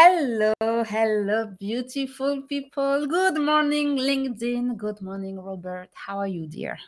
[0.00, 3.04] Hello, hello, beautiful people.
[3.08, 4.76] Good morning, LinkedIn.
[4.76, 5.88] Good morning, Robert.
[5.92, 6.78] How are you, dear?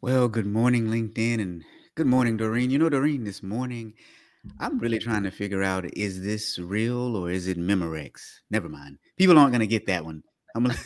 [0.00, 1.62] Well, good morning, LinkedIn, and
[1.94, 2.70] good morning, Darine.
[2.70, 3.94] You know, Darine, this morning,
[4.58, 8.40] I'm really trying to figure out is this real or is it Memorex?
[8.50, 8.98] Never mind.
[9.16, 10.24] People aren't going to get that one.
[10.56, 10.78] I'm, gonna...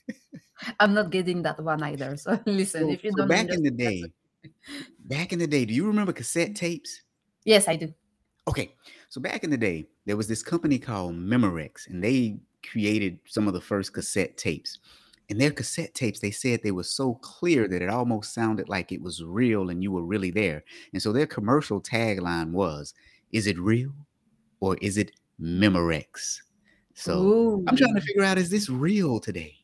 [0.80, 2.16] I'm not getting that one either.
[2.16, 4.02] So listen, so, if you so don't back in the day,
[5.04, 7.02] back in the day, do you remember cassette tapes?
[7.44, 7.92] Yes, I do.
[8.48, 8.74] Okay,
[9.10, 13.48] so back in the day, there was this company called Memorex, and they created some
[13.48, 14.78] of the first cassette tapes.
[15.28, 18.92] And their cassette tapes, they said they were so clear that it almost sounded like
[18.92, 20.64] it was real and you were really there.
[20.92, 22.94] And so their commercial tagline was,
[23.32, 23.92] "Is it real
[24.60, 26.42] or is it Memorex?"
[26.94, 29.59] So I'm trying to figure out, is this real today?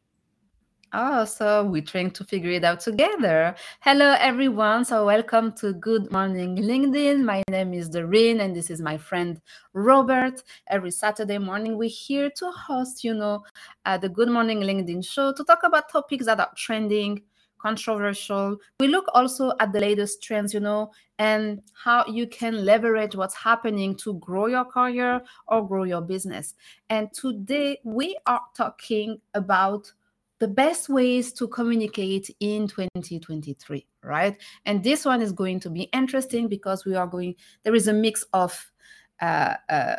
[0.99, 3.55] Oh, so we're trying to figure it out together.
[3.81, 4.83] Hello, everyone.
[4.83, 7.23] So, welcome to Good Morning LinkedIn.
[7.23, 9.39] My name is Darine, and this is my friend
[9.75, 10.43] Robert.
[10.69, 13.45] Every Saturday morning, we're here to host, you know,
[13.85, 17.21] uh, the Good Morning LinkedIn show to talk about topics that are trending,
[17.59, 18.57] controversial.
[18.81, 23.37] We look also at the latest trends, you know, and how you can leverage what's
[23.37, 26.55] happening to grow your career or grow your business.
[26.89, 29.93] And today, we are talking about
[30.39, 34.41] the best ways to communicate in 2023 right?
[34.65, 37.35] And this one is going to be interesting because we are going
[37.65, 38.73] there is a mix of
[39.21, 39.97] uh, uh,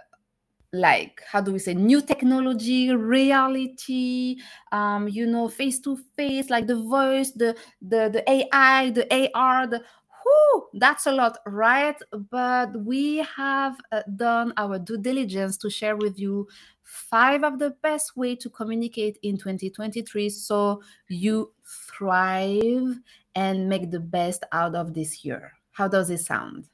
[0.73, 4.35] like how do we say new technology reality
[4.73, 9.65] um you know face to face like the voice the the the ai the ar
[9.65, 9.81] the
[10.25, 11.95] whoo that's a lot right?
[12.30, 16.47] But we have uh, done our due diligence to share with you
[16.88, 22.97] five of the best way to communicate in 2023 so you thrive
[23.35, 25.52] and make the best out of this year.
[25.73, 26.69] How does it sound?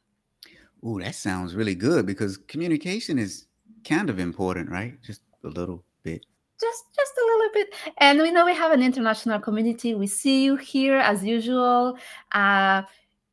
[0.83, 3.47] Oh, that sounds really good because communication is
[3.83, 5.01] kind of important, right?
[5.01, 6.25] Just a little bit.
[6.61, 7.73] just just a little bit.
[7.97, 9.95] And we know we have an international community.
[9.95, 11.97] We see you here as usual.
[12.33, 12.83] Uh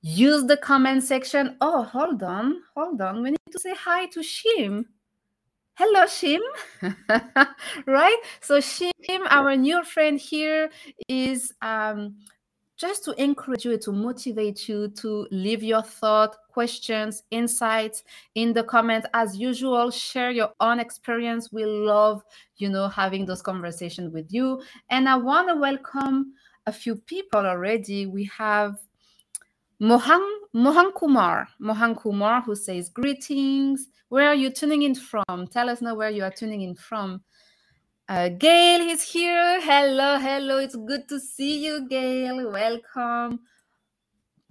[0.03, 1.57] use the comment section.
[1.61, 3.23] Oh hold on hold on.
[3.23, 4.87] We need to say hi to shim
[5.81, 6.41] hello shim.
[7.87, 8.19] Right?
[8.41, 8.91] So shim
[9.31, 10.69] our new friend here
[11.09, 12.17] is um
[12.77, 18.05] just to encourage you to motivate you to leave your thought questions insights
[18.35, 21.51] in the comments as usual share your own experience.
[21.51, 22.23] We love
[22.59, 24.61] you know having those conversations with you.
[24.91, 26.35] And i want to welcome
[26.67, 28.05] a few people already.
[28.05, 28.77] We have
[29.81, 35.71] mohan mohan kumar mohan kumar who says greetings where are you tuning in from tell
[35.71, 37.23] us now where you are tuning in from
[38.11, 39.61] uh, Gail is here.
[39.61, 40.59] Hello, hello.
[40.59, 42.51] It's good to see you, Gail.
[42.51, 43.39] Welcome.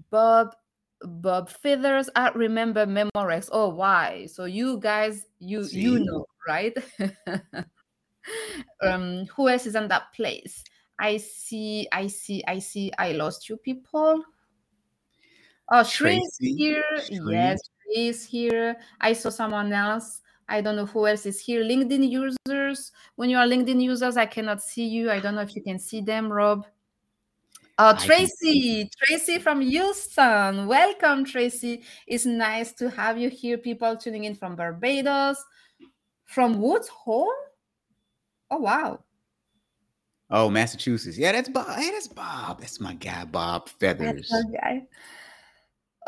[0.10, 0.56] Bob,
[1.04, 2.10] Bob Feathers.
[2.16, 3.50] I remember Memorex.
[3.52, 4.28] Oh, why?
[4.28, 6.74] So you guys, you you know, right?
[8.82, 10.64] um, who else is in that place?
[10.98, 12.94] I see, I see, I see.
[12.98, 14.24] I lost you, people.
[15.72, 16.84] Oh, Shri is here.
[17.06, 17.20] Shri.
[17.32, 17.60] Yes,
[17.96, 18.76] is here.
[19.02, 20.22] I saw someone else.
[20.48, 21.64] I don't know who else is here.
[21.64, 22.92] LinkedIn users.
[23.16, 25.12] When you are LinkedIn users, I cannot see you.
[25.12, 26.66] I don't know if you can see them, Rob.
[27.78, 30.68] Uh, see Tracy, Tracy from Houston.
[30.68, 31.84] Welcome, Tracy.
[32.08, 33.58] It's nice to have you here.
[33.58, 35.38] People tuning in from Barbados,
[36.26, 37.32] from Woods Hole.
[38.52, 39.00] Oh, wow.
[40.32, 41.18] Oh, Massachusetts.
[41.18, 41.78] Yeah, that's Bob.
[41.78, 42.60] Hey, that's Bob.
[42.60, 44.30] That's my guy, Bob Feathers.
[44.30, 44.84] That's okay.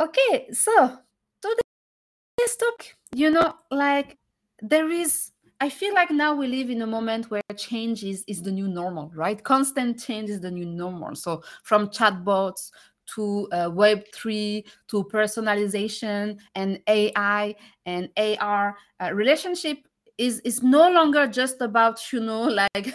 [0.01, 0.97] Okay, so
[1.43, 4.17] today's talk you know, like
[4.59, 8.41] there is I feel like now we live in a moment where change is, is
[8.41, 9.43] the new normal, right?
[9.43, 11.13] Constant change is the new normal.
[11.13, 12.71] So from chatbots
[13.13, 17.53] to uh, Web3 to personalization and AI
[17.85, 19.77] and AR, uh, relationship
[20.17, 22.93] is, is no longer just about, you know, like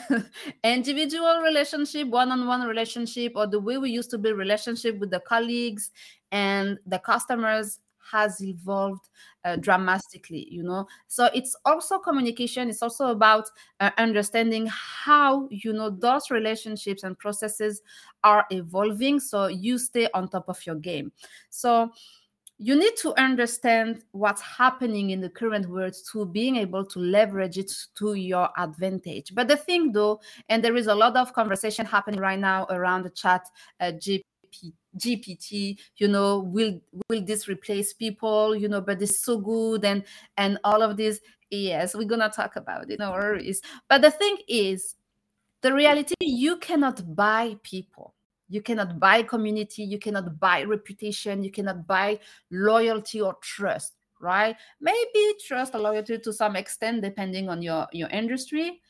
[0.65, 5.91] individual relationship, one-on-one relationship, or the way we used to build relationship with the colleagues
[6.33, 7.81] and the customers
[8.11, 9.09] has evolved
[9.45, 10.87] uh, dramatically you know?
[11.09, 13.49] So it's also communication it's also about
[13.81, 17.83] uh, understanding how you know those relationships and processes
[18.25, 21.13] are evolving so you stay on top of your game.
[21.51, 21.91] So
[22.59, 27.59] you need to understand what's happening in the current world to being able to leverage
[27.59, 29.35] it to your advantage.
[29.35, 33.03] But the thing though and there is a lot of conversation happening right now around
[33.03, 33.47] the chat
[33.81, 33.93] uh,
[34.99, 40.05] gpt you know will will this replace people you know but it's so good and
[40.37, 41.21] and all of this.
[41.51, 43.63] Yes we're gonna talk about it no worries.
[43.89, 44.97] But the thing is
[45.63, 48.15] the reality you cannot buy people.
[48.49, 52.19] You cannot buy community you cannot buy reputation you cannot buy
[52.51, 54.57] loyalty or trust right?
[54.81, 58.81] Maybe trust or loyalty to some extent, depending on your your industry,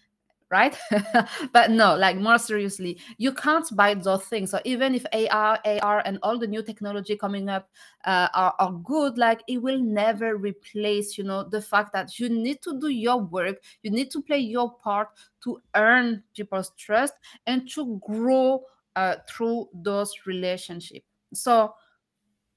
[0.51, 0.77] right?
[1.53, 4.51] but no, like more seriously, you can't buy those things.
[4.51, 7.69] So even if AR, AR, and all the new technology coming up
[8.05, 12.29] uh, are, are good, like it will never replace, you know, the fact that you
[12.29, 15.09] need to do your work, you need to play your part
[15.43, 17.15] to earn people's trust
[17.47, 18.63] and to grow
[18.95, 21.07] uh, through those relationships.
[21.35, 21.75] So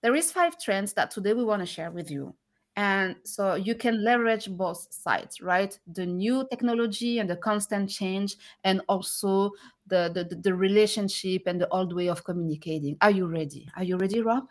[0.02, 2.34] there is five trends that today we want to share with you
[2.80, 8.38] and so you can leverage both sides right the new technology and the constant change
[8.64, 9.52] and also
[9.88, 13.98] the the, the relationship and the old way of communicating are you ready are you
[13.98, 14.46] ready rob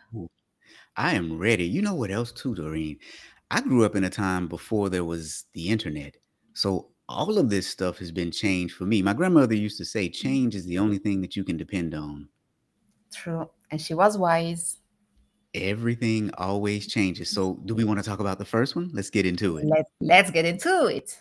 [0.95, 1.63] I am ready.
[1.63, 2.97] You know what else too, Darine?
[3.51, 6.17] I grew up in a time before there was the internet.
[6.53, 9.01] So all of this stuff has been changed for me.
[9.01, 12.27] My grandmother used to say change is the only thing that you can depend on.
[13.13, 14.79] true and she was wise
[15.53, 17.29] Everything always changes.
[17.29, 18.89] So do we want to talk about the first one?
[18.93, 19.65] Let's get into it.
[19.65, 21.17] Let, let's get into it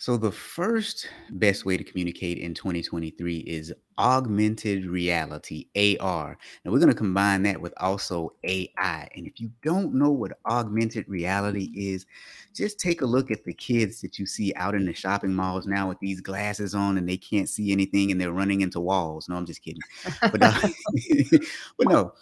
[0.00, 6.38] So the first best way to communicate in 2023 is augmented reality, AR.
[6.62, 9.08] And we're going to combine that with also AI.
[9.16, 12.06] And if you don't know what augmented reality is,
[12.54, 15.66] just take a look at the kids that you see out in the shopping malls
[15.66, 19.28] now with these glasses on and they can't see anything and they're running into walls.
[19.28, 19.82] No, I'm just kidding.
[20.22, 20.60] But, uh,
[21.76, 22.12] but no,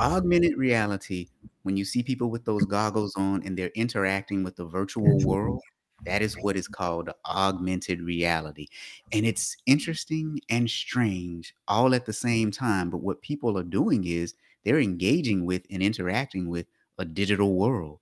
[0.00, 1.28] augmented reality,
[1.62, 5.60] when you see people with those goggles on and they're interacting with the virtual world,
[6.04, 8.68] that is what is called augmented reality.
[9.12, 12.90] And it's interesting and strange all at the same time.
[12.90, 14.34] But what people are doing is
[14.64, 16.66] they're engaging with and interacting with
[16.98, 18.00] a digital world.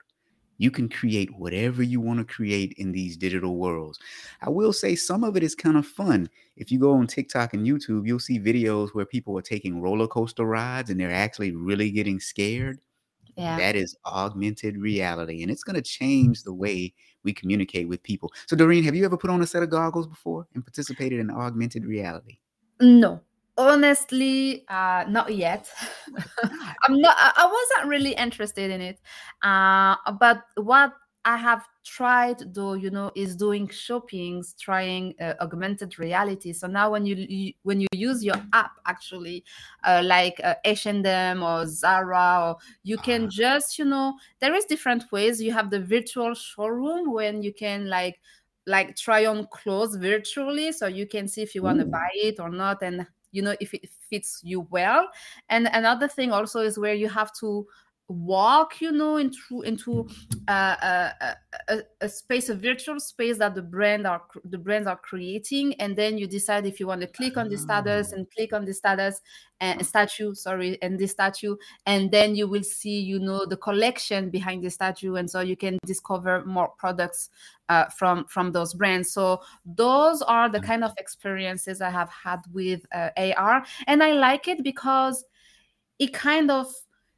[0.58, 3.98] You can create whatever you want to create in these digital worlds.
[4.40, 6.28] I will say some of it is kind of fun.
[6.56, 10.06] If you go on TikTok and YouTube, you'll see videos where people are taking roller
[10.06, 12.78] coaster rides and they're actually really getting scared.
[13.36, 18.02] yeah That is augmented reality, and it's going to change the way we communicate with
[18.02, 18.32] people.
[18.46, 21.30] So, Darine, have you ever put on a set of goggles before and participated in
[21.30, 22.38] augmented reality?
[22.80, 23.20] No,
[23.56, 25.70] honestly, uh, not yet.
[26.84, 27.16] I'm not.
[27.18, 29.00] I wasn't really interested in it.
[29.42, 30.92] Uh, but what
[31.24, 36.52] I have tried, though, you know, is doing shoppings, trying uh, augmented reality.
[36.52, 39.44] So now, when you, you when you use your app, actually,
[39.84, 44.64] uh, like uh, H&M or Zara, or you can Ah, just, you know, there is
[44.66, 45.40] different ways.
[45.40, 48.20] You have the virtual showroom when you can like
[48.66, 52.40] like try on clothes virtually so you can see if you want to buy it
[52.40, 55.08] or not and you know if it fits you well.
[55.50, 57.66] And another thing also is where you have to
[58.08, 60.06] walk you know into into
[60.46, 61.36] uh, a, a,
[61.68, 65.74] a, a space a virtual space that the brand are the brands are creating.
[65.80, 68.52] And then you decide if you want to click on the status oh, and click
[68.52, 69.20] on the status
[69.60, 71.56] and statue sorry and the statue.
[71.86, 75.14] And then you will see you know the collection behind the statue.
[75.14, 77.30] And so you can discover more products
[77.70, 79.12] uh, from from those brands.
[79.12, 84.12] So those are the kind of experiences i have had with uh, ar and i
[84.12, 85.24] like it because
[85.98, 86.66] it kind of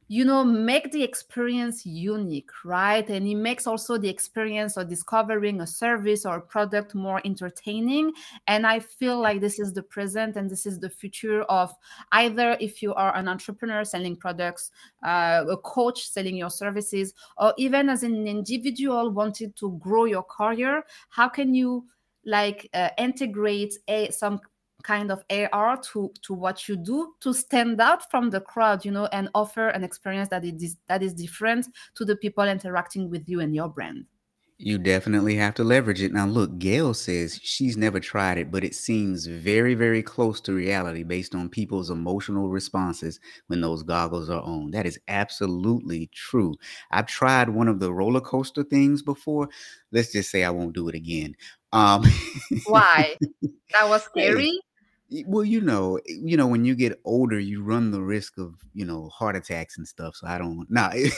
[0.07, 3.09] you know make the experience unique right?
[3.09, 8.13] And it makes also the experience of discovering a service or a product more entertaining.
[8.47, 11.73] And i feel like this is the present and this is the future of
[12.11, 14.71] either if you are an entrepreneur selling products
[15.03, 20.23] uh, a coach selling your services or even as an individual wanting to grow your
[20.23, 21.85] career how can you
[22.25, 24.39] like uh, integrate a some
[24.87, 28.91] kind of AR to to what you do to stand out from the crowd, you
[28.91, 33.23] know, and offer an experience that is that is different to the people interacting with
[33.31, 34.05] you and your brand.
[34.59, 36.11] you definitely have to leverage it.
[36.11, 40.53] Now, look, Gail says she's never tried it, but it seems very, very close to
[40.53, 44.71] reality based on people's emotional responses when those goggles are on.
[44.71, 46.55] That is absolutely true.
[46.89, 49.47] I've tried one of the roller coaster things before.
[49.91, 51.35] Let's just say I won't do it again.
[51.71, 52.03] Um,
[52.65, 53.15] Why?
[53.73, 54.59] That was scary.
[55.25, 58.55] Well, you know, eh, you know, when you get older, you run the risk of,
[58.73, 60.15] you know, heart attacks and stuff.
[60.15, 60.65] So I don't.
[60.69, 61.13] Nah, it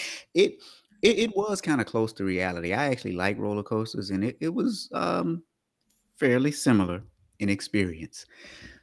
[0.34, 0.54] it
[1.02, 2.72] it, it was kind of close to reality.
[2.72, 5.42] I actually like roller coasters, and it it was um
[6.18, 7.02] fairly similar
[7.40, 8.26] in experience.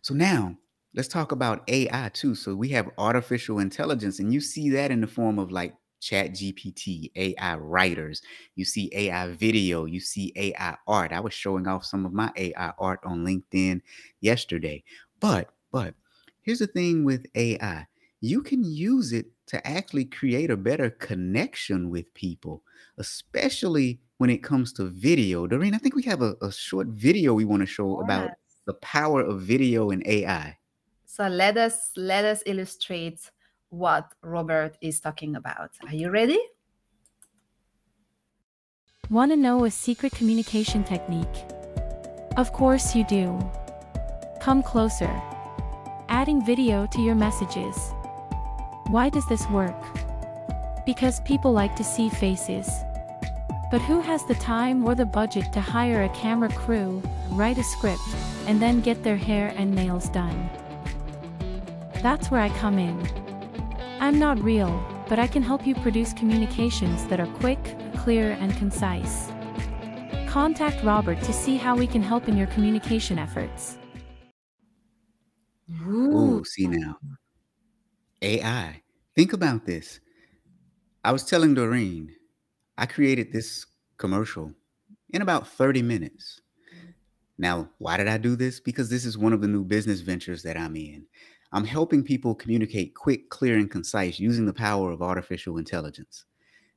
[0.01, 0.57] So now
[0.95, 2.35] let's talk about AI too.
[2.35, 6.31] So we have artificial intelligence, and you see that in the form of like Chat
[6.31, 8.21] GPT, AI writers,
[8.55, 11.13] you see AI video, you see AI art.
[11.13, 13.81] I was showing off some of my AI art on LinkedIn
[14.19, 14.83] yesterday.
[15.21, 15.95] But but
[16.41, 17.87] here's the thing with AI.
[18.19, 22.63] You can use it to actually create a better connection with people,
[22.97, 25.47] especially when it comes to video.
[25.47, 28.31] Darine, I think we have a, a short video we want to show about
[28.65, 30.57] the power of video and AI.
[31.05, 33.31] So let us let us illustrate
[33.73, 35.71] what Robert is talking about.
[35.87, 36.39] Are you ready?
[39.09, 41.43] Want to know a secret communication technique?
[42.37, 43.39] Of course you do.
[44.39, 45.09] Come closer.
[46.07, 47.75] Adding video to your messages.
[48.89, 49.81] Why does this work?
[50.85, 52.69] Because people like to see faces.
[53.71, 57.01] But who has the time or the budget to hire a camera crew,
[57.31, 58.07] write a script,
[58.45, 60.47] and then get their hair and nails done?
[62.03, 63.22] That's where I come in.
[64.03, 68.53] I'm not real, but I can help you produce communications that are quick, clear, and
[68.57, 69.31] concise.
[70.27, 73.77] Contact Robert to see how we can help in your communication efforts.
[75.87, 76.97] Ooh, see now.
[78.21, 78.81] AI.
[79.15, 80.01] Think about this.
[81.05, 82.13] I was telling Darine,
[82.77, 83.65] I created this
[83.97, 84.51] commercial
[85.11, 86.41] in about 30 minutes.
[87.37, 88.59] Now, why did I do this?
[88.59, 91.05] Because this is one of the new business ventures that I'm in.
[91.53, 96.25] I'm helping people communicate quick, clear, and concise using the power of artificial intelligence.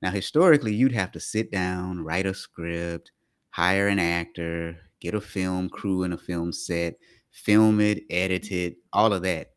[0.02, 3.10] Now, historically, you'd have to sit down, write a script,
[3.48, 6.96] hire an actor, get a film crew and a film set,
[7.30, 9.52] film it, edit it, all of that.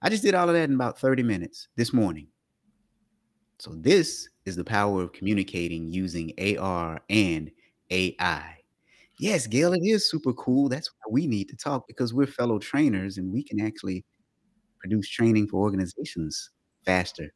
[0.00, 2.28] I just did all of that in about 30 minutes this morning.
[3.58, 7.50] So, this is the power of communicating using AR and
[7.90, 8.56] AI.
[9.18, 10.70] Yes, Gail, it is super cool.
[10.70, 14.04] That's why we need to talk because we're fellow trainers and we can actually
[14.84, 16.50] produce training for organizations
[16.84, 17.32] faster,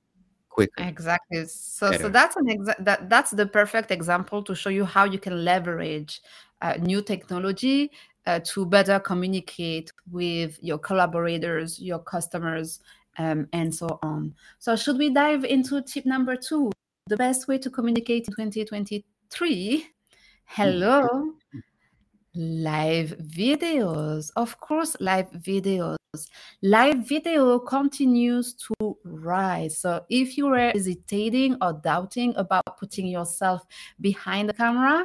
[0.51, 1.47] quicker, Exactly.
[1.47, 5.19] So, so that's an exa- that that's the perfect example to show you how you
[5.19, 6.21] can leverage
[6.61, 7.91] uh, new technology
[8.27, 12.81] uh, to better communicate with your collaborators, your customers,
[13.17, 14.35] um, and so on.
[14.59, 16.71] So, should we dive into tip number two?
[17.07, 19.87] The best way to communicate in 2023.
[20.45, 21.33] Hello,
[22.35, 24.31] live videos.
[24.37, 25.98] Of course, live videos.
[26.63, 29.79] Live video continues to rise.
[29.79, 33.67] So if you were hesitating or doubting about putting yourself
[34.01, 35.05] behind the camera,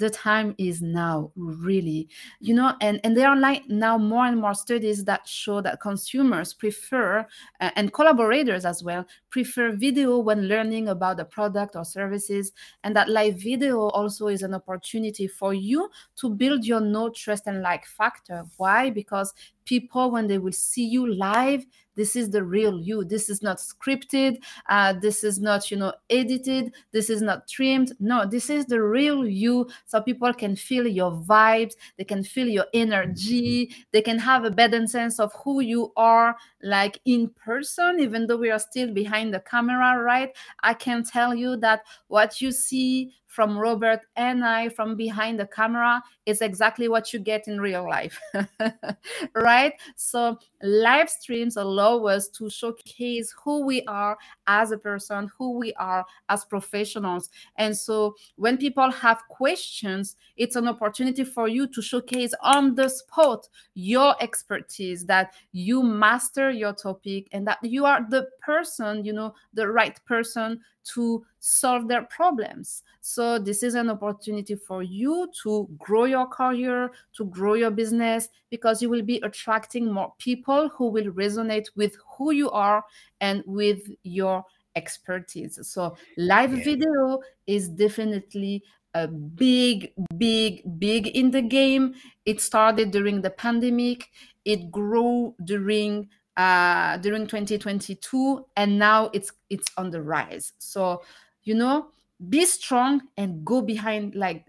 [0.00, 2.08] the time is now really.
[2.40, 5.80] You know and and there are like now more and more studies that show that
[5.80, 7.26] consumers prefer
[7.60, 12.52] uh, and collaborators as well prefer video when learning about the product or services
[12.82, 17.46] and that live video also is an opportunity for you to build your know trust
[17.46, 18.44] and like factor.
[18.56, 18.90] Why?
[18.90, 19.32] Because
[19.64, 21.64] people when they will see you live
[22.00, 23.04] this is the real you.
[23.04, 24.38] This is not scripted
[24.70, 27.92] uh, this is not you know edited this is not trimmed.
[28.00, 29.68] No this is the real you.
[29.84, 34.50] So people can feel your vibes they can feel your energy they can have a
[34.50, 39.34] better sense of who you are like in person even though we are still behind
[39.34, 40.30] the camera right?
[40.62, 45.46] I can tell you that what you see from Robert and I from behind the
[45.46, 48.20] camera is exactly what you get in real life.
[49.34, 49.72] right?
[49.94, 54.18] So, live streams allow us to showcase who we are
[54.48, 57.30] as a person, who we are as professionals.
[57.56, 62.88] And so, when people have questions, it's an opportunity for you to showcase on the
[62.88, 69.12] spot your expertise, that you master your topic, and that you are the person, you
[69.12, 72.82] know, the right person to solve their problems.
[73.00, 78.28] So, this is an opportunity for you to grow your career, to grow your business,
[78.50, 82.84] because you will be attracting more people who will resonate with who you are
[83.20, 84.44] and with your
[84.76, 85.58] expertise.
[85.62, 86.64] So, live Yeah.
[86.64, 88.62] video is definitely
[88.94, 91.94] a big, big, big in the game.
[92.24, 94.08] It started during the pandemic,
[94.44, 96.08] it grew during
[96.40, 101.02] uh, during 2022 and now it's it's on the rise so
[101.44, 101.88] you know
[102.28, 104.46] be strong and go behind like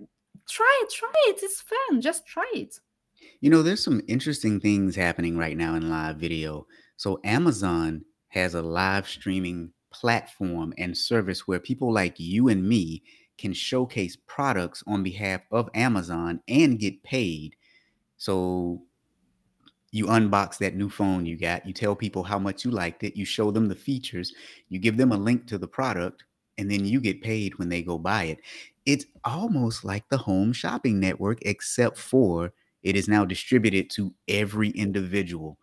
[0.50, 2.80] try it try it it's fun just try it
[3.42, 6.68] You know, there's some interesting things happening right now in live video.
[6.98, 13.04] So, Amazon has a live streaming platform and service where people like you and me
[13.38, 17.56] can showcase products on behalf of Amazon and get paid.
[18.18, 18.84] So,
[19.92, 23.16] you unbox that new phone you got, you tell people how much you liked it,
[23.18, 24.34] you show them the features,
[24.70, 26.24] you give them a link to the product,
[26.58, 28.40] and then you get paid when they go buy it.
[28.86, 34.70] It's almost like the home shopping network, except for it is now distributed to every
[34.72, 35.58] individual.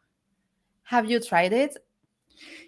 [0.82, 1.76] have you tried it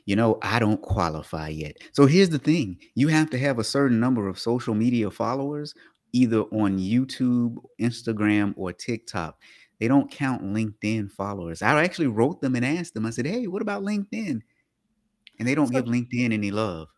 [0.04, 1.76] You know, I don't qualify yet.
[1.92, 5.74] So here's the thing you have to have a certain number of social media followers,
[6.12, 9.40] either on YouTube, Instagram, or TikTok.
[9.80, 11.62] They don't count LinkedIn followers.
[11.62, 14.40] I actually wrote them and asked them, I said, hey, what about LinkedIn?
[15.38, 16.88] And they don't so give LinkedIn any love.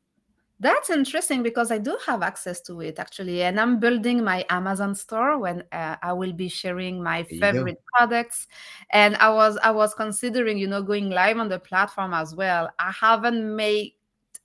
[0.61, 4.95] That's interesting because I do have access to it actually, and I'm building my Amazon
[4.95, 7.41] store when uh, I will be sharing my you go.
[7.41, 8.47] favorite products.
[8.93, 12.71] And I was I was considering, you know, going live on the platform as well.
[12.79, 13.95] I haven't made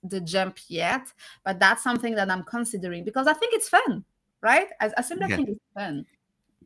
[0.03, 1.13] the jump yet,
[1.45, 4.03] but that's something that I'm considering because I think it's fun,
[4.41, 4.69] right?
[4.81, 5.35] I, I simply Yeah.
[5.35, 6.05] think it's fun.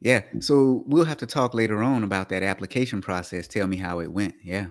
[0.01, 0.23] Yeah.
[0.39, 3.47] So we'll have to talk later on about that application process.
[3.47, 4.35] Tell me how it went.
[4.43, 4.67] Yeah.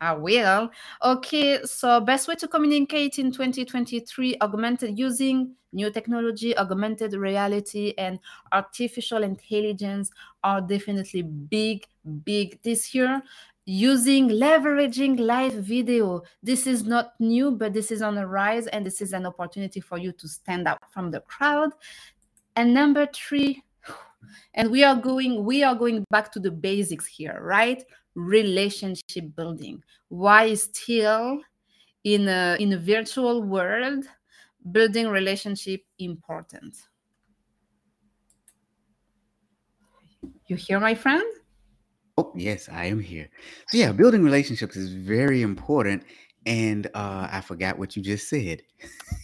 [0.00, 0.70] I will.
[1.02, 8.18] Okay, so best way to communicate in 2023 augmented using new technology, augmented reality, and
[8.52, 10.10] artificial intelligence
[10.42, 11.86] are definitely big,
[12.24, 13.22] big this year.
[13.66, 16.22] Using leveraging live video.
[16.42, 19.80] This is not new, but this is on the rise, and this is an opportunity
[19.80, 21.70] for you to stand out from the crowd.
[22.56, 23.62] And number three,
[24.54, 29.82] and we are going we are going back to the basics here right relationship building
[30.08, 31.40] why still
[32.04, 34.04] in a in a virtual world
[34.72, 36.76] building relationship important
[40.46, 41.24] you hear my friend
[42.16, 43.28] Oh, yes, I am here.
[43.68, 46.04] So yeah, building relationships is very important.
[46.46, 48.62] And uh, I forgot what you just said.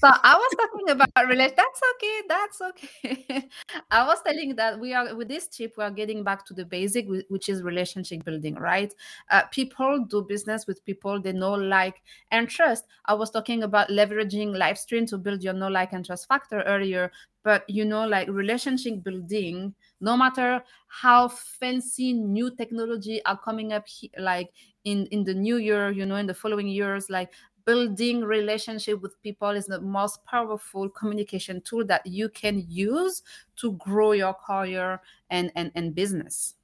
[0.00, 3.48] so i was talking about relation that's okay that's okay.
[3.90, 6.64] I was telling that we are with this tip we are getting back to the
[6.64, 8.94] basic which is relationship building right?
[9.30, 12.84] Uh, people do business with people they know like and trust.
[13.06, 16.62] I was talking about leveraging live stream to build your know like and trust factor
[16.62, 17.10] earlier
[17.42, 23.87] but you know like relationship building no matter how fancy new technology are coming up
[23.87, 24.52] he- like
[24.85, 27.32] in in the new year you know in the following years like
[27.66, 33.23] building relationship with people is the most powerful communication tool that you can use
[33.56, 36.54] to grow your career and and, and business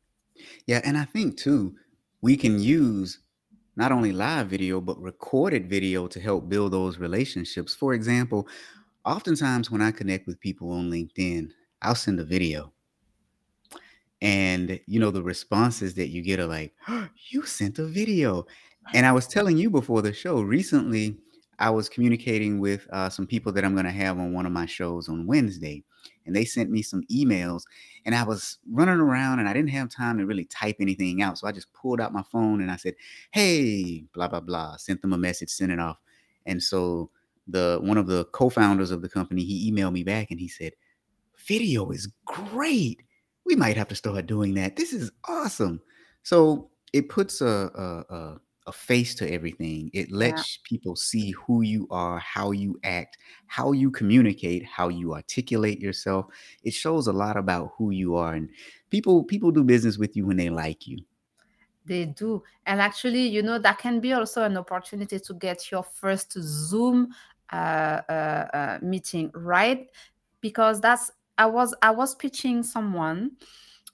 [0.66, 1.76] Yeah, and I think too,
[2.20, 3.20] we can use
[3.76, 7.74] not only live video, but recorded video to help build those relationships.
[7.74, 8.48] For example,
[9.06, 12.72] oftentimes when I connect with people on LinkedIn, I'll send a video.
[14.20, 16.74] And you know, the responses that you get are like,
[17.30, 18.46] you sent a video.
[18.92, 21.16] And I was telling you before the show, recently
[21.58, 24.52] I was communicating with uh, some people that I'm going to have on one of
[24.52, 25.84] my shows on Wednesday.
[26.24, 27.62] And they sent me some emails,
[28.04, 31.38] and I was running around and I didn't have time to really type anything out.
[31.38, 32.94] So I just pulled out my phone and I said,
[33.30, 35.98] Hey, blah, blah, blah, sent them a message, sent it off.
[36.44, 37.10] And so
[37.46, 40.72] the one of the co-founders of the company, he emailed me back and he said,
[41.46, 43.02] Video is great.
[43.44, 44.76] We might have to start doing that.
[44.76, 45.80] This is awesome.
[46.22, 49.90] So it puts a a, a, a face to everything.
[49.92, 54.88] It yeah lets people see who you are, how you act, how you communicate, how
[54.88, 56.26] you articulate yourself.
[56.64, 58.48] It shows a lot about who you are, and
[58.90, 60.98] people people do business with you when they like you.
[61.86, 62.42] They do.
[62.66, 67.14] And actually, you know, that can be also an opportunity to get your first Zoom
[68.82, 69.88] meeting, right?
[70.40, 73.32] Because that's I was I was pitching someone.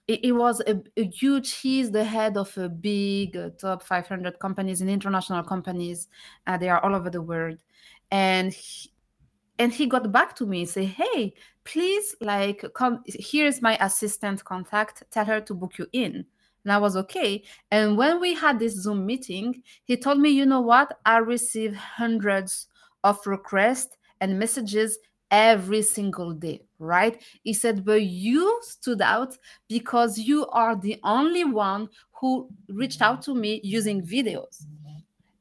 [0.08, 1.52] It, was a, a huge.
[1.54, 6.08] He's the head of a big uh, top 500 companies and international companies.
[6.46, 7.56] Uh, they are all over the world,
[8.10, 8.92] and he,
[9.58, 11.32] and he got back to me say hey
[11.64, 16.24] please like come here's my assistant contact tell her to book you in
[16.64, 20.46] and i was okay and when we had this zoom meeting he told me you
[20.46, 22.68] know what i received hundreds
[23.04, 24.98] of requests and messages
[25.30, 29.36] every single day right he said but you stood out
[29.68, 31.88] because you are the only one
[32.20, 34.66] who reached out to me using videos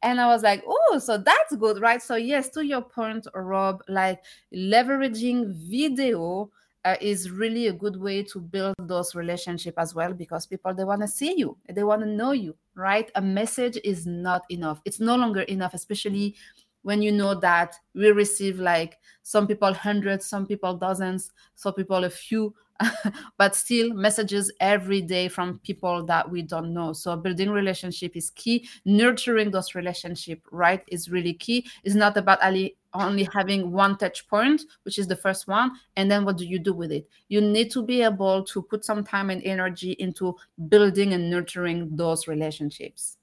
[0.04, 2.02] and I was like, oh, so that's good, right?
[2.02, 6.50] So, yes, to your point, Rob, like leveraging video
[6.84, 10.84] uh, is really a good way to build those relationships as well because people they
[10.84, 13.12] want to see you, they want to know you, right?
[13.16, 14.82] A message is not enough.
[14.86, 16.36] It's no longer enough, especially
[16.84, 22.04] when you know that we receive like some people hundreds, some people dozens, some people
[22.04, 22.54] a few
[23.38, 26.94] but still messages every day from people that we don't know.
[26.94, 28.68] So building relationship is key.
[28.86, 31.66] Nurturing those relationship right is really key.
[31.84, 36.12] It's not about only only having one touch point which is the first one and
[36.12, 37.08] then what do you do with it?
[37.30, 40.36] You need to be able to put some time and energy into
[40.68, 43.18] building and nurturing those relationships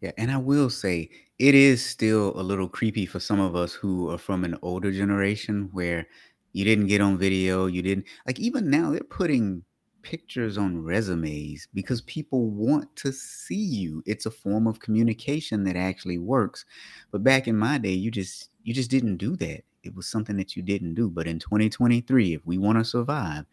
[0.00, 3.72] Yeah, and I will say it is still a little creepy for some of us
[3.74, 6.06] who are from an older generation where
[6.52, 9.64] you didn't get on video, you didn't like even now they're putting
[10.02, 14.02] pictures on resumes because people want to see you.
[14.06, 16.64] It's a form of communication that actually works.
[17.10, 19.62] But back in my day, you just you just didn't do that.
[19.82, 21.10] It was something that you didn't do.
[21.10, 23.44] But in 2023, if we want to survive,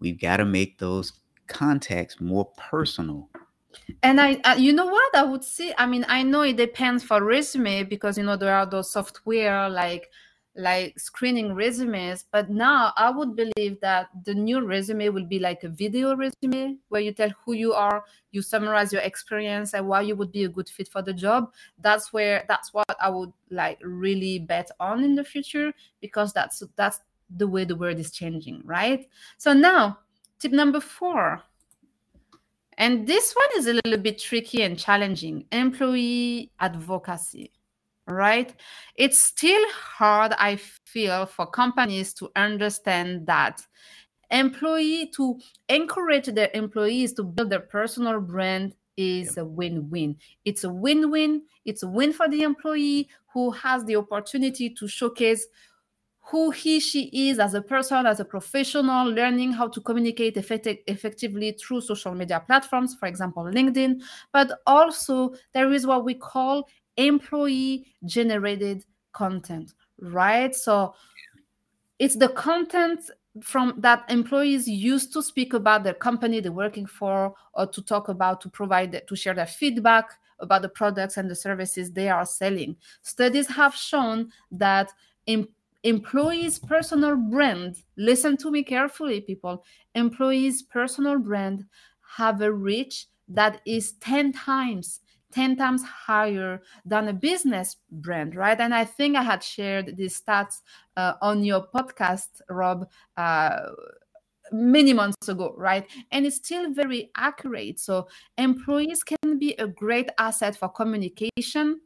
[0.00, 1.12] we've got to make those
[1.48, 3.28] contacts more personal.
[4.02, 5.16] And I, uh, you know what?
[5.16, 5.74] I would say?
[5.78, 9.68] I mean, I know it depends for resume because you know there are those software
[9.68, 10.10] like
[10.56, 12.24] like screening resumes.
[12.30, 16.78] But now i would believe that the new resume will be like a video resume
[16.88, 20.44] where you tell who you are you summarize your experience and why you would be
[20.44, 21.52] a good fit for the job.
[21.78, 26.62] That's where that's what i would like really bet on in the future because that's
[26.76, 27.00] that's
[27.36, 29.08] the way the world is changing right?
[29.38, 29.98] So now
[30.38, 31.42] tip number four
[32.78, 37.52] and this one is a little bit tricky and challenging employee advocacy
[38.08, 38.54] right?
[38.94, 43.62] It's still hard, I feel, for companies to understand that
[44.30, 49.38] employee to encourage their employees to build their personal brand is yep.
[49.38, 50.16] a win-win.
[50.44, 51.42] It's a win-win.
[51.64, 55.46] It's a win for the employee who has the opportunity to showcase
[56.28, 60.78] who he she is as a person as a professional learning how to communicate effective,
[60.86, 64.00] effectively through social media platforms for example linkedin
[64.32, 70.54] but also there is what we call employee generated content, right?
[70.54, 70.94] So
[71.98, 73.10] it's the content
[73.42, 78.08] from that employees used to speak about their company they're working for or to talk
[78.08, 80.06] about to provide to share their feedback
[80.40, 84.90] about the products and the services they are selling studies have shown that
[85.26, 85.48] em-
[85.86, 91.64] employees personal brand listen to me carefully people employees personal brand
[92.16, 95.00] have a reach that is 10 times
[95.32, 98.58] 10 times higher than a business brand, right?
[98.58, 100.62] And I think I had shared these stats
[100.96, 102.88] uh, on your podcast, Rob.
[103.18, 103.66] Uh,
[104.52, 105.86] many months ago, right?
[106.12, 107.80] And it's still very accurate.
[107.80, 111.80] So, employees can be a great asset for communication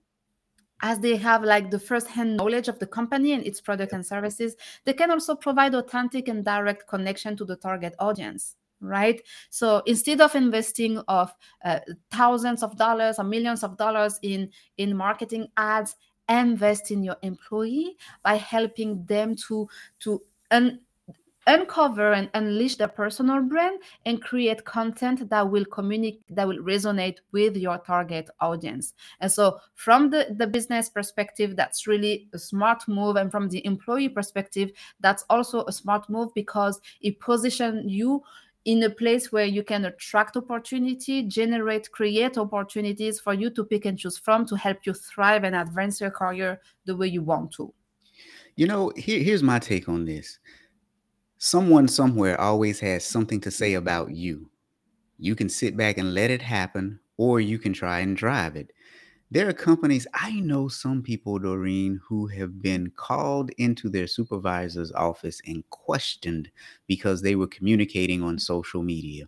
[0.82, 4.56] as they have like the first-hand knowledge of the company and its product and services
[4.84, 9.20] they can also provide authentic and direct connection to the target audience right?
[9.50, 14.96] So instead of investing of uh, thousands of dollars or millions of dollars in in
[14.96, 15.96] marketing ads
[16.28, 19.68] invest in your employee by helping them to
[20.00, 20.80] to un-
[21.46, 27.16] uncover and unleash their personal brand and create content that will communicate that will resonate
[27.32, 32.86] with your target audience and so from the, the business perspective that's really a smart
[32.86, 38.22] move and from the employee perspective that's also a smart move because it positions you
[38.66, 43.86] in a place where you can attract opportunity, generate, create opportunities for you to pick
[43.86, 47.50] and choose from to help you thrive and advance your career the way you want
[47.52, 47.72] to.
[48.56, 50.38] You know, here, here's my take on this.
[51.42, 54.50] Someone somewhere always has something to say about you.
[55.18, 58.72] You can sit back and let it happen, or you can try and drive it.
[59.30, 64.92] There are companies, I know some people, Darine, who have been called into their supervisor's
[64.92, 66.50] office and questioned
[66.86, 69.26] because they were communicating on social media.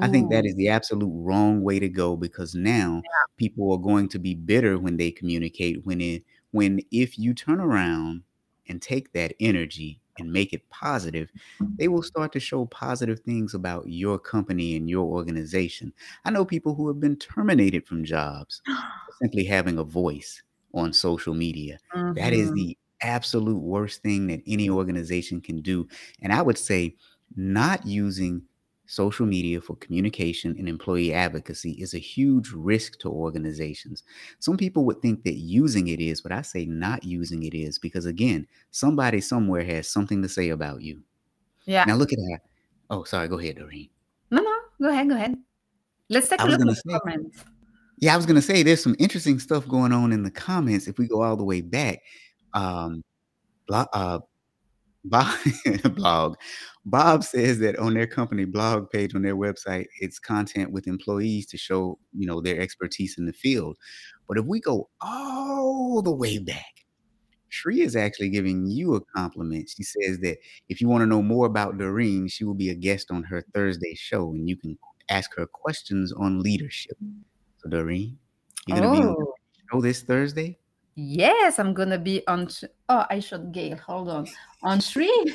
[0.00, 0.48] I think that oh.
[0.48, 3.10] is the absolute wrong way to go because now Yeah.
[3.38, 7.60] people are going to be bitter when they communicate when it when if you turn
[7.60, 8.22] around
[8.68, 11.30] and take that energy and make it positive,
[11.78, 15.92] they will start to show positive things about your company and your organization.
[16.24, 18.62] I know people who have been terminated from jobs
[19.22, 20.42] simply having a voice
[20.74, 21.78] on social media.
[22.14, 22.54] That is Mhm.
[22.54, 25.88] the absolute worst thing that any organization can do.
[26.20, 26.96] And I would say
[27.36, 28.42] not using
[28.90, 34.02] social media for communication and employee advocacy is a huge risk to organizations.
[34.40, 37.78] Some people would think that using it is, but I say not using it is
[37.78, 41.02] because again, somebody somewhere has something to say about you.
[41.66, 41.84] Yeah.
[41.84, 42.40] Now look at that.
[42.90, 43.28] Oh, sorry.
[43.28, 43.88] Go ahead, Darine.
[44.32, 45.36] No, no, go ahead, go ahead.
[46.08, 47.44] Let's take a look at the say, comments.
[47.98, 50.98] yeah, I was gonna say there's some interesting stuff going on in the comments if
[50.98, 52.00] we go all the way back.
[52.54, 53.04] Um,
[53.68, 54.18] blo- uh,
[55.94, 56.36] blog.
[56.86, 61.46] Bob says that on their company blog page on their website, it's content with employees
[61.46, 63.76] to show, you know, their expertise in the field.
[64.26, 66.64] But if we go all the way back,
[67.50, 69.68] Shree is actually giving you a compliment.
[69.68, 70.38] She says that
[70.68, 73.44] if you want to know more about Darine, she will be a guest on her
[73.52, 76.96] Thursday show, and you can ask her questions on leadership.
[77.58, 78.16] So, Darine,
[78.66, 79.14] you're gonna be on oh.
[79.18, 79.34] the Oh,
[79.72, 80.58] show this Thursday.
[80.94, 82.48] yes, I'm gonna be on.
[82.88, 83.76] Oh, I showed Gail.
[83.78, 84.26] Hold on.
[84.62, 85.34] On three,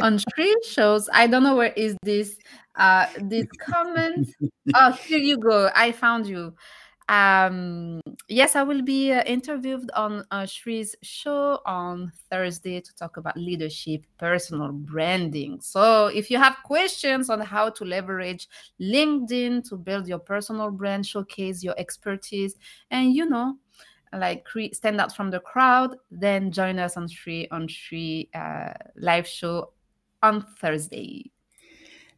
[0.00, 1.08] on three shows.
[1.12, 2.36] I don't know where is this.
[2.76, 4.28] Uh, this comment.
[4.74, 5.70] Oh, here you go.
[5.74, 6.54] I found you.
[7.08, 13.16] Um, yes, I will be uh, interviewed on uh, Shree's show on Thursday to talk
[13.16, 15.60] about leadership, personal branding.
[15.60, 18.48] So, if you have questions on how to leverage
[18.80, 22.56] LinkedIn to build your personal brand, showcase your expertise,
[22.90, 23.56] and you know,
[24.18, 28.72] like cre- stand out from the crowd, then join us on three on three uh,
[28.96, 29.72] live show
[30.22, 31.30] on Thursday.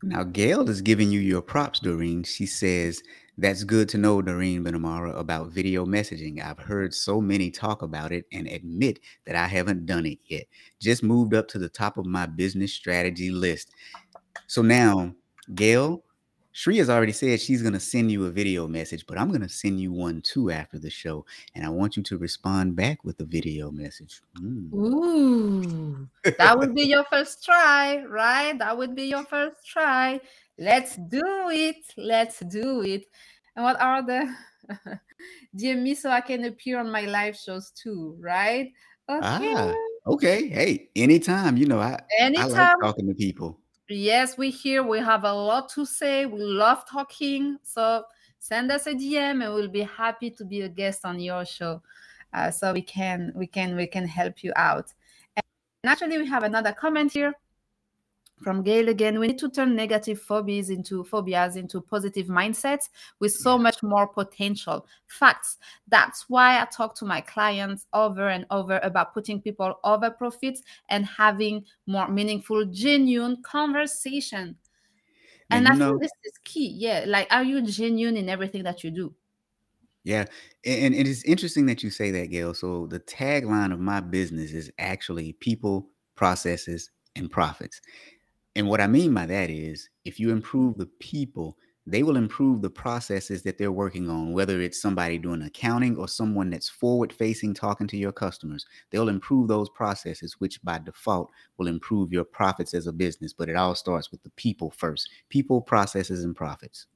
[0.03, 2.23] Now, Gail is giving you your props, Darine.
[2.23, 3.03] She says
[3.37, 6.41] That's good to know, Darine Benamara, about video messaging.
[6.41, 10.45] I've heard so many talk about it and admit that I haven't done it yet.
[10.81, 13.73] Just moved up to the top of my business strategy list.
[14.47, 15.15] So now,
[15.55, 16.05] Gail,
[16.59, 19.43] Shri has already said she's going to send you a video message, but I'm going
[19.43, 21.25] to send you one too after the show.
[21.55, 24.21] And I want you to respond back with a video message.
[24.41, 24.75] Mm.
[24.75, 28.59] Ooh, that would be your first try, right?
[28.59, 30.21] That would be your first try.
[30.59, 31.77] Let's do it.
[31.97, 33.05] Let's do it.
[33.55, 34.35] And what are the
[35.55, 38.73] dear me so I can appear on my live shows too, right?
[39.09, 39.21] Okay.
[39.23, 39.75] Ah,
[40.09, 40.49] okay.
[40.49, 41.57] Hey, anytime.
[41.57, 42.51] You know, I, anytime.
[42.51, 43.61] I like talking to people.
[43.89, 44.83] Yes, we here.
[44.83, 46.27] We have a lot to say.
[46.27, 47.59] We love talking.
[47.63, 48.05] So
[48.39, 51.83] send us a DM and we'll be happy to be a guest on your show.
[52.35, 54.93] Uh, so we can we can we can help you out.
[55.37, 55.45] And
[55.87, 57.33] actually we have another comment here
[58.41, 62.89] from Gail again, we need to turn negative phobias into phobias into positive mindsets
[63.21, 64.87] with so much more potential.
[65.09, 65.59] Facts.
[65.89, 70.63] That's why I talk to my clients over and over about putting people over profits
[70.89, 74.57] and having more meaningful, genuine conversation.
[75.51, 76.75] And, and I know, think this is key.
[76.77, 77.05] Yeah.
[77.07, 79.15] Like, are you genuine in everything that you do?
[80.05, 80.27] Yeah.
[80.65, 82.55] And it is interesting that you say that, Gail.
[82.55, 87.81] So the tagline of my business is actually people, processes, and profits.
[88.59, 92.61] And what I mean by that is if you improve the people, they will improve
[92.61, 97.13] the processes that they're working on, whether it's somebody doing accounting or someone that's forward
[97.13, 98.67] facing talking to your customers.
[98.91, 103.33] They'll improve those processes, which by default will improve your profits as a business.
[103.33, 106.89] But it all starts with the people first people, processes, and profits.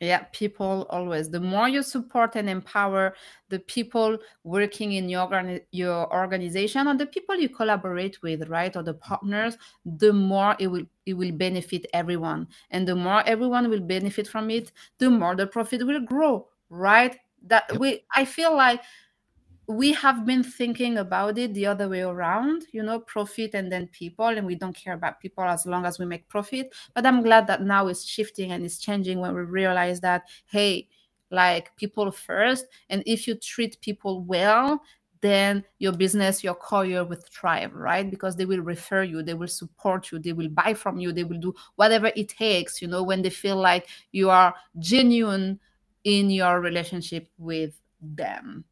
[0.00, 1.30] Yeah, people always.
[1.30, 3.14] The more you support and empower
[3.48, 8.74] the people working in your organi- your organization or the people you collaborate with, right,
[8.76, 13.70] or the partners, the more it will it will benefit everyone, and the more everyone
[13.70, 17.16] will benefit from it, the more the profit will grow, right?
[17.46, 17.78] That yep.
[17.80, 18.80] we I feel like
[19.66, 23.86] we have been thinking about it the other way around you know profit and then
[23.88, 26.74] people and we don't care about people as long as we make profit.
[26.94, 30.88] But i'm glad that now it's shifting and it's changing when we realize that hey
[31.30, 34.82] like people first and if you treat people well
[35.22, 38.10] then your business your career will thrive right?
[38.10, 41.24] Because they will refer you they will support you they will buy from you they
[41.24, 45.58] will do whatever it takes you know when they feel like you are genuine
[46.04, 48.64] in your relationship with them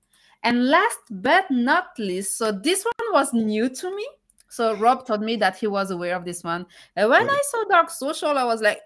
[0.43, 4.07] and last but not least, so this one was new to me.
[4.49, 6.67] So Rob told me that he was aware of this one.
[6.95, 8.81] And when I saw Dark Social, I was like,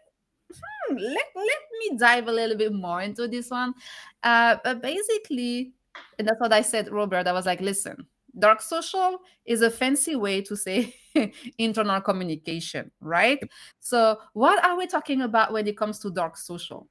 [0.53, 3.75] hmm, let, let me dive a little bit more into this one.
[4.23, 5.73] Uh, but basically,
[6.19, 7.27] and that's what I said, Robert.
[7.27, 8.07] I was like, listen,
[8.39, 10.95] dark social is a fancy way to say
[11.59, 13.41] internal communication, right?
[13.81, 16.89] So, what are we talking about when it comes to dark social?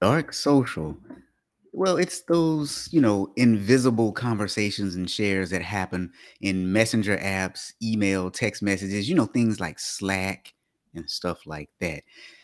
[0.00, 0.96] Dark social.
[1.72, 8.30] Well, it's those, you know, invisible conversations and shares that happen in messenger apps, email,
[8.30, 10.52] text messages, you know, things like Slack
[10.94, 12.02] and stuff like that.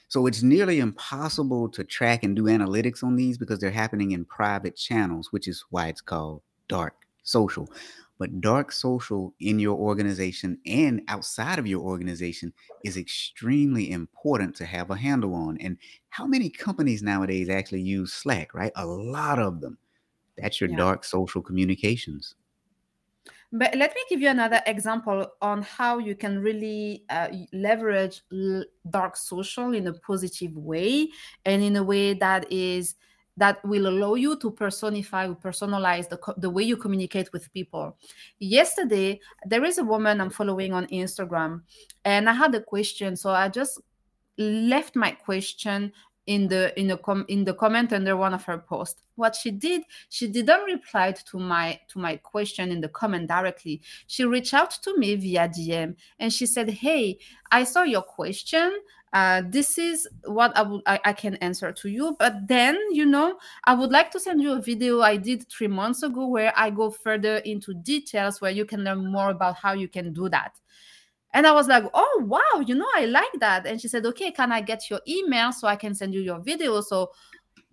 [0.09, 4.25] So it's nearly impossible to track and do analytics on these because they're happening in
[4.25, 7.69] private channels, which is why it's called dark social.
[8.19, 12.53] But dark social in your organization and outside of your organization
[12.85, 15.59] is extremely important to have a handle on.
[15.59, 15.77] And
[16.09, 18.73] how many companies nowadays actually use Slack, right?
[18.77, 19.77] A lot of them.
[20.39, 20.77] That's your yeah.
[20.77, 22.35] dark social communications.
[23.53, 28.23] But let me give you another example on how you can really uh, leverage
[28.91, 31.09] dark social in a positive way
[31.45, 32.97] and in a way that is
[33.37, 37.97] that will allow you to personify personalize the, the way you communicate with people.
[38.39, 41.63] Yesterday there is a woman i'm following on instagram
[42.05, 43.81] and i had a question so i just
[44.39, 45.93] left my question
[46.27, 49.03] in the in the com- in the comment under one of her posts.
[49.15, 53.81] What she did she didn't reply to my to my question in the comment directly.
[54.07, 57.19] She reached out to me via dm and she said hey
[57.53, 58.73] i saw your question
[59.17, 60.53] uh, this is what
[60.85, 64.53] I, can answer to you but then you know i would like to send you
[64.53, 68.67] a video i did three months ago where i go further into details where you
[68.67, 70.53] can learn more about how you can do that
[71.35, 73.67] and I was like, oh, wow, you know, I like that.
[73.67, 76.39] And she said, okay, can I get your email so I can send you your
[76.39, 76.81] video?
[76.81, 77.11] So,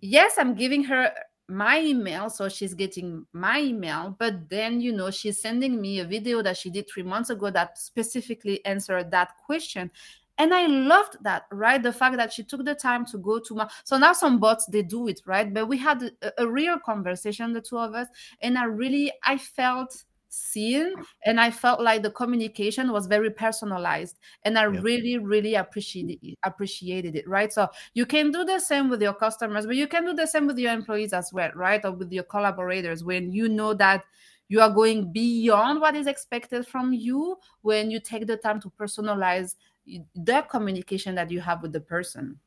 [0.02, 1.10] yes, I'm giving her
[1.48, 2.28] my email.
[2.28, 4.16] So she's getting my email.
[4.18, 7.48] But then, you know, she's sending me a video that she did three months ago
[7.52, 9.90] that specifically answered that question.
[10.38, 11.82] And I loved that, right?
[11.82, 13.70] The fact that she took the time to go to my.
[13.84, 15.52] So now some bots, they do it, right?
[15.52, 18.08] But we had a, a real conversation, the two of us.
[18.40, 20.92] And I really, I felt seen
[21.24, 26.36] and i felt like the communication was very personalized and i really really appreciated it,
[26.42, 30.04] appreciated it right so you can do the same with your customers but you can
[30.04, 33.48] do the same with your employees as well right or with your collaborators when you
[33.48, 34.02] know that
[34.48, 38.70] you are going beyond what is expected from you when you take the time to
[38.70, 39.54] personalize
[40.14, 42.38] the communication that you have with the person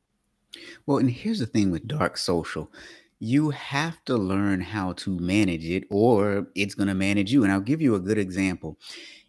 [0.86, 2.72] Well, and here's the thing with dark social.
[3.20, 7.42] You have to learn how to manage it, or it's going to manage you.
[7.42, 8.78] And I'll give you a good example.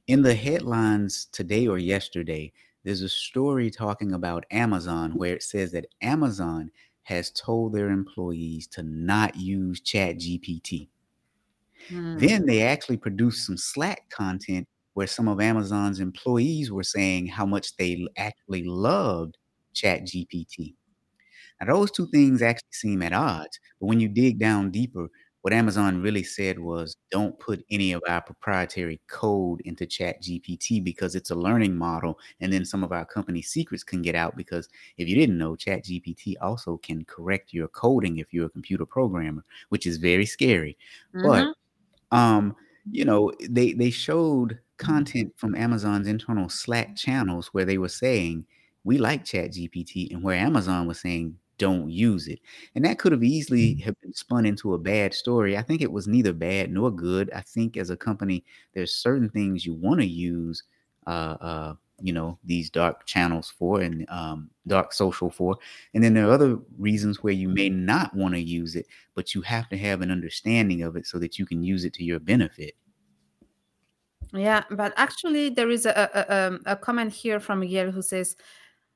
[0.07, 2.51] In the headlines today or yesterday,
[2.83, 6.71] there's a story talking about Amazon where it says that Amazon
[7.03, 10.87] has told their employees to not use ChatGPT.
[11.89, 12.17] Hmm.
[12.17, 14.67] Then they actually produced some Slack content
[14.99, 19.37] where some of Amazon's employees were saying how much they actually loved
[19.75, 20.75] ChatGPT.
[21.61, 25.09] Now, those two things actually seem at odds, but when you dig down deeper,
[25.41, 31.15] what Amazon really said was don't put any of our proprietary code into ChatGPT because
[31.15, 34.35] it's a learning model, and then some of our company secrets can get out.
[34.35, 38.85] Because if you didn't know, ChatGPT also can correct your coding if you're a computer
[38.85, 40.77] programmer, which is very scary.
[41.21, 41.53] But Mhm.
[42.11, 42.55] um
[42.91, 48.45] you know they they showed content from amazon's internal slack channels where they were saying
[48.83, 52.39] we like chat gpt and where amazon was saying don't use it
[52.75, 55.57] and that could have easily have been spun into a bad story.
[55.57, 57.29] I think it was neither bad nor good.
[57.35, 60.63] I think as a company there's certain things you want to use
[61.07, 65.57] uh uh you know these dark channels for and um dark social for
[65.93, 69.35] and then there are other reasons where you may not want to use it but
[69.35, 72.03] you have to have an understanding of it so that you can use it to
[72.03, 72.75] your benefit.
[74.33, 78.35] Yeah, but actually, there is a, a, um, a comment here from Miguel who says,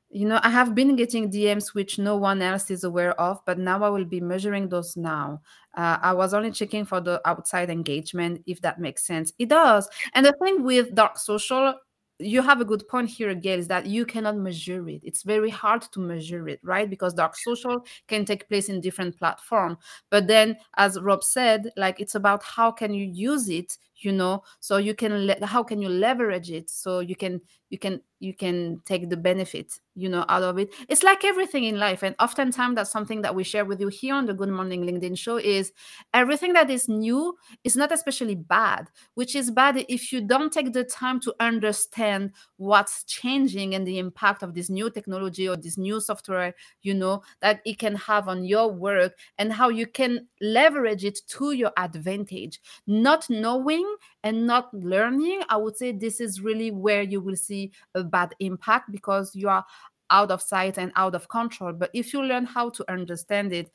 [0.10, 3.58] You know, I have been getting DMs which no one else is aware of, but
[3.58, 5.42] now I will be measuring those now.
[5.76, 9.34] Uh, I was only checking for the outside engagement, if that makes sense.
[9.40, 9.90] It does.
[10.14, 11.76] And the thing with dark social,
[12.20, 15.02] you have a good point here again is that you cannot measure it.
[15.04, 16.90] It's very hard to measure it, right?
[16.90, 19.78] Because dark social can take place in different platforms.
[20.12, 24.44] But then, as Rob said, like it's about how can you use it, you know,
[24.60, 26.70] so you can le- how can you leverage it?
[26.70, 30.74] So you can you can you can take the benefit you know out of it.
[30.90, 34.16] It's like everything in life and oftentimes that's something that we share with you here
[34.16, 35.72] on the good morning linkedin show is
[36.14, 40.72] everything that is new is not especially bad which is bad if you don't take
[40.74, 45.78] the time to understand what's changing and the impact of this new technology or this
[45.78, 50.28] new software you know that it can have on your work and how you can
[50.42, 52.60] leverage it to your advantage.
[52.88, 53.93] Not knowing
[54.24, 58.34] and not learning i would say this is really where you will see a bad
[58.40, 59.66] impact because you are
[60.10, 63.72] out of sight and out of control but if you learn how to understand it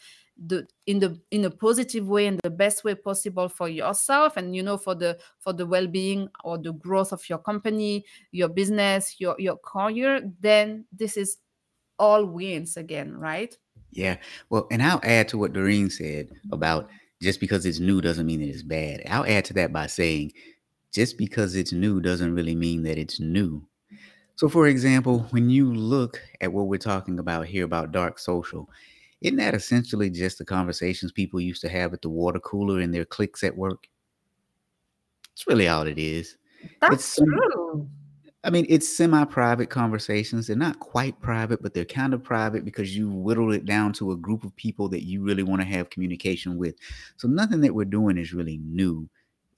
[0.47, 4.55] the in the in a positive way and the best way possible for yourself and
[4.55, 9.17] you know for the for the well-being or the growth of your company your business
[9.19, 11.39] your your career then this is
[11.99, 13.59] all wins again right
[13.91, 14.17] Yeah.
[14.51, 16.89] Well, and I'll add to what Darine said about
[17.21, 19.03] just because it's new doesn't mean that it's bad.
[19.09, 20.33] I'll add to that by saying
[20.93, 23.67] just because it's new doesn't really mean that it's new.
[24.37, 28.71] So, for example, when you look at what we're talking about here about dark social,
[29.21, 32.93] isn't that essentially just the conversations people used to have at the water cooler in
[32.93, 33.89] their cliques at work?
[35.33, 36.37] It's really all it is.
[36.81, 37.89] that's some- true
[38.45, 40.47] I mean, it's semi-private conversations.
[40.47, 44.13] They're not quite private, but they're kind of private because you whittled it down to
[44.13, 46.77] a group of people that you really want to have communication with.
[47.17, 49.09] So nothing that we're doing is really new.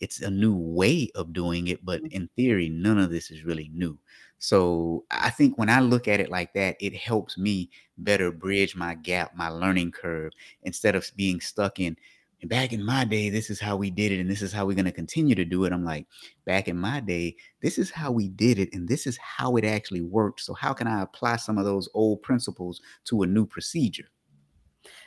[0.00, 2.12] It's a new way of doing it, but mm-hmm.
[2.12, 3.98] in theory, none of this is really new.
[4.38, 8.74] So I think when I look at it like that, it helps me better bridge
[8.74, 11.98] my gap, my learning curve, instead of being stuck in
[12.48, 14.74] back in my day, this is how we did it, and this is how we're
[14.74, 15.72] going to continue to do it.
[15.72, 16.06] I'm like,
[16.44, 19.64] back in my day, this is how we did it, and this is how it
[19.64, 20.40] actually worked.
[20.40, 24.08] So, how can I apply some of those old principles to a new procedure?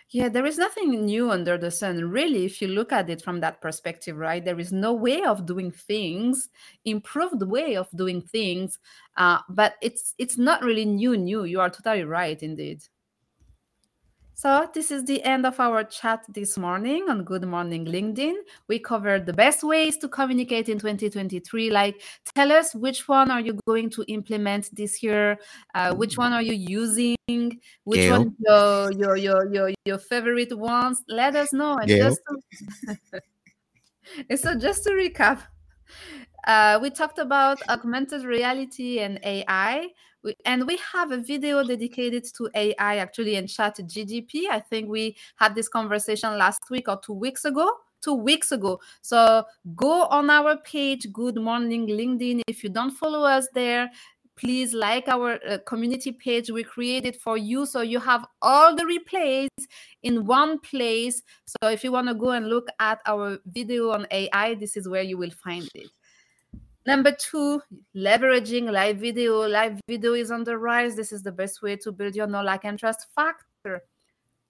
[0.10, 3.40] Yeah, there is nothing new under the sun, really, if you look at it from
[3.40, 4.46] that perspective, right?
[4.46, 6.50] There is no way of doing things,
[6.86, 8.78] improved way of doing things,
[9.18, 11.46] uh, but it's it's not really new, new.
[11.46, 12.84] You are totally right, indeed.
[14.36, 18.34] So, this is the end of our chat this morning on Good Morning LinkedIn.
[18.68, 21.70] We covered the best ways to communicate in 2023.
[21.70, 22.02] Like,
[22.34, 25.38] tell us which one are you going to implement this year?
[25.76, 27.16] Uh, which one are you using?
[27.84, 28.12] Which Gail.
[28.12, 31.04] one your your your your your favorite ones?
[31.08, 31.78] Let us know.
[31.78, 32.10] And Gail.
[32.10, 32.98] just to,
[34.30, 35.42] and so, just to recap,
[36.48, 39.90] uh, we talked about augmented reality and AI.
[40.46, 44.44] And we have a video dedicated to AI actually in ChatGPT.
[44.50, 47.70] I think we had this conversation last week or two weeks ago.
[48.04, 48.82] two weeks ago.
[49.02, 49.46] So
[49.76, 52.42] go on our page, Good Morning LinkedIn.
[52.48, 53.90] If you don't follow us there,
[54.36, 58.84] please like our uh, community page we created for you so you have all the
[58.84, 59.48] replays
[60.02, 64.08] in one place so if you want to go and look at our video on
[64.10, 65.88] ai this is where you will find it
[66.86, 67.62] number two
[67.96, 69.48] leveraging live video.
[69.48, 70.96] Live video is on the rise.
[70.96, 73.84] This is the best way to build your know like and trust factor.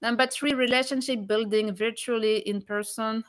[0.01, 3.23] Number three relationship building virtually in person.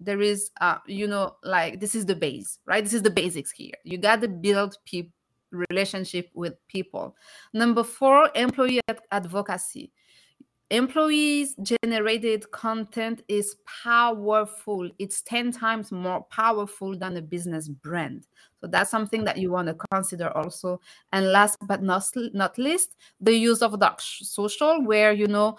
[0.00, 2.82] There is uh you know like this is the base right?
[2.82, 3.74] This is the basics here.
[3.84, 5.12] You got to build people
[5.52, 7.14] relationship with people.
[7.52, 8.80] Number four, employee
[9.10, 9.92] advocacy.
[10.72, 14.88] Employees generated content is powerful.
[14.98, 18.26] It's 10 times more powerful than a business brand.
[18.58, 20.80] So that's something that you want to consider also.
[21.12, 25.58] And last but not, not least, the use of dark social, where you know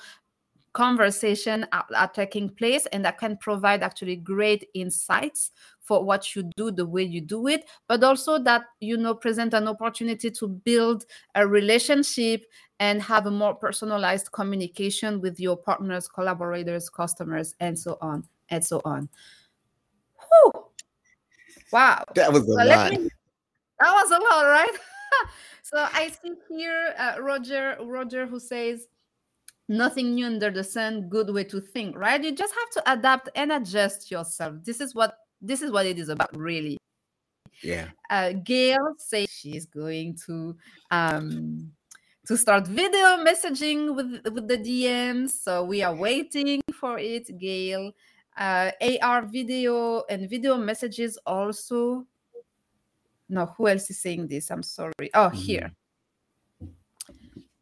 [0.73, 6.49] conversation are, are, taking place and that can provide actually great insights for what you
[6.57, 10.47] do the way you do it but also that you know present an opportunity to
[10.47, 11.05] build
[11.35, 12.45] a relationship
[12.79, 18.65] and have a more personalized communication with your partners collaborators customers and so on and
[18.65, 19.09] so on.
[20.17, 20.51] Whew.
[21.71, 22.03] wow.
[22.15, 22.91] That was a so lot.
[22.91, 23.09] me,
[23.79, 24.69] that was a lot right?
[25.65, 28.87] So i see here uh, roger roger who says
[29.69, 32.23] nothing new under the sun good way to think right?
[32.23, 34.55] You just have to adapt and adjust yourself.
[34.63, 36.77] This is what this is what it is about really.
[37.61, 37.89] Yeah.
[38.09, 40.55] Uh, gail says she's going to
[40.91, 41.71] um
[42.27, 47.91] to start video messaging with with the dms so we are waiting for it gail
[48.37, 52.05] uh, ar video and video messages also.
[53.29, 54.49] No who else is saying this?
[54.51, 54.93] I'm sorry.
[55.13, 55.35] Oh mm-hmm.
[55.35, 55.73] here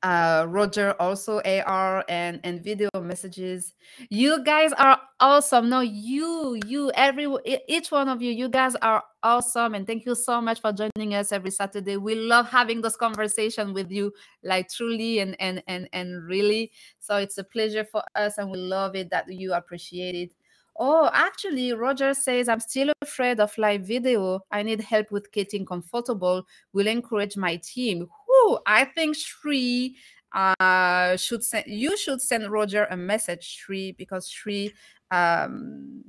[0.04, 3.74] uh, Roger also AR and and video messages.
[4.10, 5.70] You guys are awesome.
[5.70, 7.28] No, you you every
[7.68, 11.14] each one of you, you guys are awesome, and thank you so much for joining
[11.14, 11.98] us every Saturday.
[11.98, 16.72] We love having this conversation with you, like truly and and and and really.
[17.00, 20.32] So it's a pleasure for us, and we love it that you appreciate it.
[20.78, 24.40] Oh, actually, Roger says, I'm still afraid of live video.
[24.52, 26.48] I need help with getting comfortable.
[26.74, 28.08] Will encourage my team.
[28.32, 29.96] Whew, I think Shri
[30.34, 34.74] uh, should send, you should send Roger a message, Shri, because Shri,
[35.12, 36.04] um,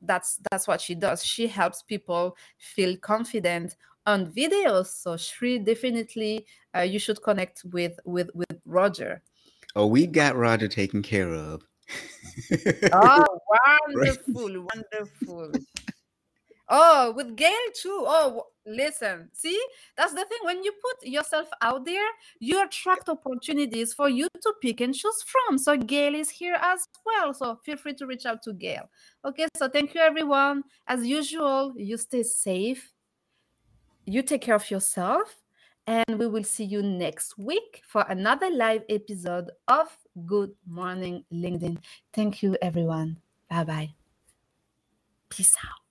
[0.00, 1.24] that's that's what she does.
[1.24, 3.74] She helps people feel confident
[4.06, 4.86] on videos.
[4.86, 6.46] So Shri, definitely,
[6.76, 9.22] uh, you should connect with with with Roger.
[9.74, 11.62] Oh, we got Roger taken care of
[12.92, 13.26] oh,
[13.94, 15.52] wonderful, wonderful.
[16.68, 18.04] Oh, with Gail too.
[18.06, 19.28] Oh, listen.
[19.32, 19.60] See,
[19.96, 20.38] that's the thing.
[20.44, 22.08] When you put yourself out there,
[22.38, 25.58] you attract opportunities for you to pick and choose from.
[25.58, 27.34] So Gail is here as well.
[27.34, 28.88] So feel free to reach out to Gail.
[29.24, 30.62] Okay, so thank you everyone.
[30.86, 32.92] As usual, you stay safe.
[34.06, 35.34] You take care of yourself
[35.86, 41.78] and we will see you next week for another live episode of Good Morning LinkedIn.
[42.12, 43.18] Thank you, everyone.
[43.50, 43.90] Bye bye.
[45.28, 45.83] Peace out.